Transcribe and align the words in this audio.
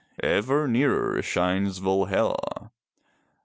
Ever 0.23 0.67
nearer 0.67 1.21
shines 1.21 1.77
Valhalla. 1.77 2.71